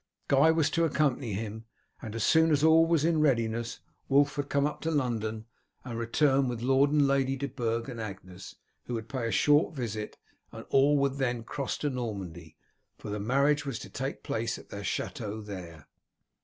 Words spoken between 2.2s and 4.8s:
soon as all was in readiness Wulf would come